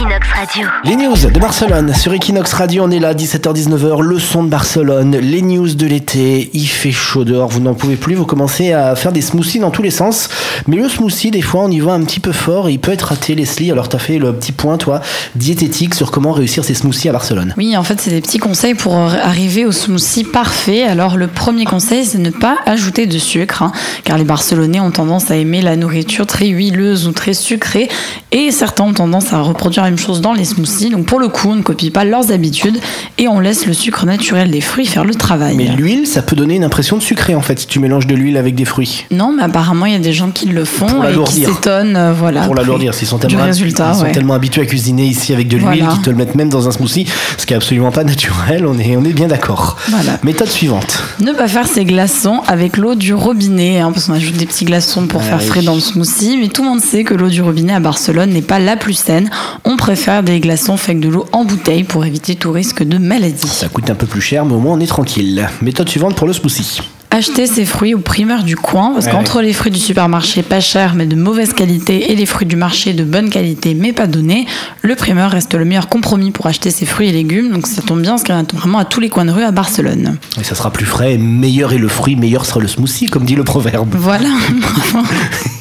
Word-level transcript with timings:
Equinox 0.00 0.28
Radio. 0.32 0.66
Les 0.84 0.96
news 0.96 1.14
de 1.14 1.38
Barcelone 1.38 1.92
sur 1.92 2.14
Equinox 2.14 2.54
Radio, 2.54 2.84
on 2.86 2.90
est 2.90 3.00
là 3.00 3.12
17h-19h, 3.12 4.00
le 4.00 4.18
son 4.18 4.44
de 4.44 4.48
Barcelone, 4.48 5.18
les 5.18 5.42
news 5.42 5.74
de 5.74 5.86
l'été, 5.86 6.48
il 6.54 6.66
fait 6.68 6.90
chaud 6.90 7.24
dehors, 7.24 7.50
vous 7.50 7.60
n'en 7.60 7.74
pouvez 7.74 7.96
plus, 7.96 8.14
vous 8.14 8.24
commencez 8.24 8.72
à 8.72 8.96
faire 8.96 9.12
des 9.12 9.20
smoothies 9.20 9.58
dans 9.58 9.70
tous 9.70 9.82
les 9.82 9.90
sens, 9.90 10.30
mais 10.66 10.76
le 10.76 10.88
smoothie 10.88 11.30
des 11.30 11.42
fois 11.42 11.64
on 11.64 11.70
y 11.70 11.80
va 11.80 11.92
un 11.92 12.02
petit 12.02 12.18
peu 12.18 12.32
fort 12.32 12.70
et 12.70 12.72
il 12.72 12.78
peut 12.78 12.92
être 12.92 13.08
raté 13.08 13.34
Leslie, 13.34 13.70
alors 13.70 13.90
tu 13.90 13.96
as 13.96 13.98
fait 13.98 14.16
le 14.16 14.32
petit 14.32 14.52
point 14.52 14.78
toi, 14.78 15.02
diététique 15.34 15.94
sur 15.94 16.10
comment 16.10 16.32
réussir 16.32 16.64
ces 16.64 16.72
smoothies 16.72 17.10
à 17.10 17.12
Barcelone. 17.12 17.52
Oui, 17.58 17.76
en 17.76 17.82
fait 17.82 18.00
c'est 18.00 18.10
des 18.10 18.22
petits 18.22 18.38
conseils 18.38 18.74
pour 18.74 18.96
arriver 18.96 19.66
au 19.66 19.72
smoothie 19.72 20.24
parfait. 20.24 20.84
Alors 20.84 21.18
le 21.18 21.26
premier 21.26 21.66
conseil 21.66 22.06
c'est 22.06 22.16
ne 22.16 22.30
pas 22.30 22.56
ajouter 22.64 23.06
de 23.06 23.18
sucre, 23.18 23.62
hein, 23.62 23.72
car 24.04 24.16
les 24.16 24.24
Barcelonais 24.24 24.80
ont 24.80 24.92
tendance 24.92 25.30
à 25.30 25.36
aimer 25.36 25.60
la 25.60 25.76
nourriture 25.76 26.26
très 26.26 26.46
huileuse 26.46 27.06
ou 27.06 27.12
très 27.12 27.34
sucrée 27.34 27.90
et 28.32 28.50
certains 28.50 28.84
ont 28.84 28.94
tendance 28.94 29.34
à 29.34 29.42
reproduire 29.42 29.84
la 29.84 29.89
même 29.90 29.98
chose 29.98 30.20
dans 30.20 30.32
les 30.32 30.44
smoothies. 30.44 30.90
Donc 30.90 31.06
pour 31.06 31.18
le 31.20 31.28
coup, 31.28 31.48
on 31.50 31.56
ne 31.56 31.62
copie 31.62 31.90
pas 31.90 32.04
leurs 32.04 32.32
habitudes 32.32 32.78
et 33.18 33.28
on 33.28 33.40
laisse 33.40 33.66
le 33.66 33.72
sucre 33.72 34.06
naturel 34.06 34.50
des 34.50 34.60
fruits 34.60 34.86
faire 34.86 35.04
le 35.04 35.14
travail. 35.14 35.56
Mais 35.56 35.66
l'huile, 35.68 36.06
ça 36.06 36.22
peut 36.22 36.36
donner 36.36 36.54
une 36.56 36.64
impression 36.64 36.96
de 36.96 37.02
sucré 37.02 37.34
en 37.34 37.40
fait 37.40 37.58
si 37.60 37.66
tu 37.66 37.78
mélanges 37.78 38.06
de 38.06 38.14
l'huile 38.14 38.36
avec 38.36 38.54
des 38.54 38.64
fruits. 38.64 39.06
Non, 39.10 39.32
mais 39.36 39.42
apparemment 39.42 39.86
il 39.86 39.92
y 39.92 39.96
a 39.96 40.00
des 40.00 40.12
gens 40.12 40.30
qui 40.30 40.46
le 40.46 40.64
font 40.64 41.02
et 41.04 41.22
qui 41.24 41.44
s'étonnent, 41.44 41.96
euh, 41.96 42.12
voilà. 42.12 42.42
Pour 42.42 42.54
l'alourdir, 42.54 42.94
s'ils 42.94 43.08
sont 43.08 43.18
tellement, 43.18 43.44
résultat, 43.44 43.92
ils 43.94 43.98
sont 43.98 44.12
tellement 44.12 44.34
habitués 44.34 44.62
à 44.62 44.66
cuisiner 44.66 45.04
ici 45.04 45.32
avec 45.32 45.48
de 45.48 45.56
l'huile 45.56 45.86
qu'ils 45.92 46.02
te 46.02 46.10
le 46.10 46.16
mettent 46.16 46.34
même 46.34 46.48
dans 46.48 46.68
un 46.68 46.70
smoothie, 46.70 47.06
ce 47.36 47.46
qui 47.46 47.52
est 47.52 47.56
absolument 47.56 47.90
pas 47.90 48.04
naturel. 48.04 48.66
On 48.66 48.78
est, 48.78 48.96
on 48.96 49.04
est 49.04 49.12
bien 49.12 49.28
d'accord. 49.28 49.76
Voilà. 49.88 50.18
Méthode 50.22 50.48
suivante. 50.48 51.02
Ne 51.20 51.32
pas 51.32 51.48
faire 51.48 51.66
ses 51.66 51.84
glaçons 51.84 52.40
avec 52.46 52.76
l'eau 52.76 52.94
du 52.94 53.12
robinet, 53.14 53.80
hein, 53.80 53.90
parce 53.92 54.06
qu'on 54.06 54.14
ajoute 54.14 54.36
des 54.36 54.46
petits 54.46 54.64
glaçons 54.64 55.06
pour 55.06 55.20
Ah 55.22 55.24
faire 55.28 55.38
oui. 55.40 55.46
frais 55.46 55.62
dans 55.62 55.74
le 55.74 55.80
smoothie. 55.80 56.38
Mais 56.40 56.48
tout 56.48 56.62
le 56.62 56.68
monde 56.68 56.80
sait 56.80 57.04
que 57.04 57.14
l'eau 57.14 57.28
du 57.28 57.42
robinet 57.42 57.74
à 57.74 57.80
Barcelone 57.80 58.30
n'est 58.30 58.42
pas 58.42 58.58
la 58.58 58.76
plus 58.76 58.94
saine. 58.94 59.30
On 59.64 59.76
préfère 59.80 60.22
des 60.22 60.40
glaçons 60.40 60.76
faits 60.76 60.90
avec 60.90 61.00
de 61.00 61.08
l'eau 61.08 61.24
en 61.32 61.44
bouteille 61.46 61.84
pour 61.84 62.04
éviter 62.04 62.34
tout 62.36 62.52
risque 62.52 62.82
de 62.82 62.98
maladie. 62.98 63.48
Ça 63.48 63.68
coûte 63.68 63.88
un 63.88 63.94
peu 63.94 64.06
plus 64.06 64.20
cher, 64.20 64.44
mais 64.44 64.52
au 64.54 64.58
moins 64.58 64.76
on 64.76 64.80
est 64.80 64.86
tranquille. 64.86 65.48
Méthode 65.62 65.88
suivante 65.88 66.14
pour 66.16 66.26
le 66.26 66.34
smoothie. 66.34 66.82
Acheter 67.10 67.46
ses 67.46 67.64
fruits 67.64 67.94
au 67.94 67.98
primeur 67.98 68.44
du 68.44 68.56
coin, 68.56 68.92
parce 68.92 69.06
Ouais, 69.06 69.10
qu'entre 69.12 69.40
les 69.40 69.52
fruits 69.54 69.72
du 69.72 69.78
supermarché 69.80 70.42
pas 70.42 70.60
chers 70.60 70.94
mais 70.94 71.06
de 71.06 71.16
mauvaise 71.16 71.54
qualité 71.54 72.12
et 72.12 72.14
les 72.14 72.26
fruits 72.26 72.46
du 72.46 72.56
marché 72.56 72.92
de 72.92 73.02
bonne 73.04 73.30
qualité 73.30 73.74
mais 73.74 73.92
pas 73.92 74.06
donnés, 74.06 74.46
le 74.82 74.94
primeur 74.94 75.30
reste 75.30 75.54
le 75.54 75.64
meilleur 75.64 75.88
compromis 75.88 76.30
pour 76.30 76.46
acheter 76.46 76.70
ses 76.70 76.84
fruits 76.86 77.08
et 77.08 77.12
légumes. 77.12 77.50
Donc 77.50 77.66
ça 77.66 77.80
tombe 77.80 78.02
bien, 78.02 78.12
parce 78.12 78.22
qu'il 78.22 78.34
y 78.34 78.38
en 78.38 78.42
a 78.42 78.46
vraiment 78.54 78.78
à 78.78 78.84
tous 78.84 79.00
les 79.00 79.08
coins 79.08 79.24
de 79.24 79.32
rue 79.32 79.42
à 79.44 79.50
Barcelone. 79.50 80.18
Et 80.38 80.44
ça 80.44 80.54
sera 80.54 80.70
plus 80.70 80.84
frais, 80.86 81.16
meilleur 81.16 81.72
est 81.72 81.78
le 81.78 81.88
fruit, 81.88 82.16
meilleur 82.16 82.44
sera 82.44 82.60
le 82.60 82.68
smoothie, 82.68 83.06
comme 83.06 83.24
dit 83.24 83.34
le 83.34 83.44
proverbe. 83.44 83.94
Voilà. 83.98 84.28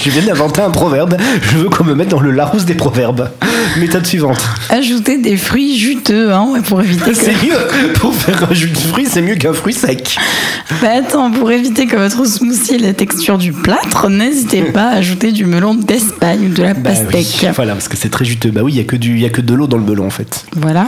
Je 0.00 0.10
viens 0.10 0.22
d'inventer 0.22 0.60
un 0.60 0.70
proverbe, 0.70 1.16
je 1.42 1.58
veux 1.58 1.68
qu'on 1.68 1.82
me 1.84 1.94
mette 1.94 2.08
dans 2.08 2.20
le 2.20 2.30
Larousse 2.30 2.64
des 2.64 2.74
proverbes. 2.74 3.30
Méthode 3.78 4.06
suivante. 4.06 4.40
Ajouter 4.70 5.18
des 5.18 5.36
fruits 5.36 5.76
juteux, 5.76 6.32
hein, 6.32 6.54
pour 6.66 6.80
éviter 6.80 7.10
que. 7.10 7.16
C'est 7.16 7.32
mieux, 7.44 7.92
pour 7.94 8.14
faire 8.14 8.48
un 8.48 8.54
jus 8.54 8.70
de 8.70 8.78
fruits, 8.78 9.06
c'est 9.10 9.20
mieux 9.22 9.34
qu'un 9.34 9.52
fruit 9.52 9.74
sec. 9.74 10.16
Bah 10.80 10.90
attends, 10.98 11.30
pour 11.32 11.50
éviter 11.50 11.86
que 11.86 11.96
votre 11.96 12.24
smoothie 12.24 12.74
ait 12.76 12.78
la 12.78 12.92
texture 12.94 13.38
du 13.38 13.52
plâtre, 13.52 14.08
n'hésitez 14.08 14.62
pas 14.62 14.88
à 14.88 14.96
ajouter 14.96 15.32
du 15.32 15.44
melon 15.46 15.74
d'Espagne 15.74 16.46
ou 16.50 16.54
de 16.54 16.62
la 16.62 16.74
Bah 16.74 16.90
pastèque. 16.90 17.26
oui, 17.42 17.48
voilà, 17.56 17.72
parce 17.74 17.88
que 17.88 17.96
c'est 17.96 18.10
très 18.10 18.24
juteux. 18.24 18.50
Bah 18.50 18.60
oui, 18.62 18.72
il 18.74 18.76
y 18.78 18.80
a 18.80 18.84
que 18.84 18.96
du, 18.96 19.14
il 19.14 19.20
y 19.20 19.26
a 19.26 19.30
que 19.30 19.40
de 19.40 19.52
l'eau 19.54 19.66
dans 19.66 19.78
le 19.78 19.84
melon 19.84 20.06
en 20.06 20.10
fait. 20.10 20.44
Voilà. 20.56 20.86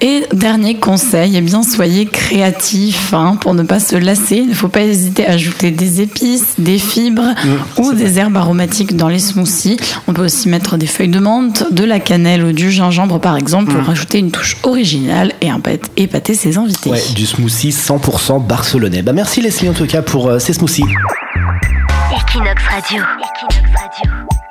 Et 0.00 0.26
dernier 0.32 0.76
conseil, 0.76 1.36
eh 1.36 1.40
bien 1.40 1.64
soyez 1.64 2.06
créatifs 2.06 3.12
hein, 3.12 3.36
pour 3.40 3.54
ne 3.54 3.64
pas 3.64 3.80
se 3.80 3.96
lasser. 3.96 4.36
Il 4.36 4.50
ne 4.50 4.54
faut 4.54 4.68
pas 4.68 4.82
hésiter 4.82 5.26
à 5.26 5.32
ajouter 5.32 5.72
des 5.72 6.00
épices, 6.00 6.54
des 6.58 6.78
fibres 6.78 7.34
ou 7.78 7.92
des 7.92 8.18
herbes 8.18 8.36
aromatiques 8.36 8.96
dans 8.96 9.08
les 9.08 9.18
smoothies. 9.18 9.76
On 10.06 10.12
peut 10.12 10.24
aussi 10.24 10.48
mettre 10.48 10.76
des 10.76 10.86
feuilles 10.86 11.08
de 11.08 11.18
menthe, 11.18 11.72
de 11.72 11.82
la 11.82 11.98
cannelle 11.98 12.44
ou 12.44 12.52
du 12.52 12.70
gingembre 12.70 13.18
par 13.18 13.36
exemple 13.36 13.72
pour 13.72 13.82
rajouter 13.82 14.18
une 14.18 14.30
touche 14.30 14.56
originale 14.62 15.32
et 15.40 15.50
un 15.50 15.60
épater 15.96 16.34
ses 16.34 16.58
invités. 16.58 16.90
Ouais, 16.90 17.02
du 17.16 17.26
smoothie 17.26 17.70
100% 17.70 18.46
barcelonais. 18.46 19.02
Bah 19.02 19.12
merci 19.12 19.40
Leslie 19.40 19.68
en 19.68 19.74
tout 19.74 19.86
cas 19.86 20.02
pour 20.02 20.28
euh, 20.28 20.38
ces 20.38 20.52
smoothies. 20.52 20.84
Equinox 22.12 22.62
Radio. 22.70 23.02
Equinox 23.02 23.56
Radio. 23.74 24.47